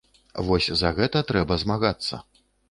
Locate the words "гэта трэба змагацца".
0.99-2.21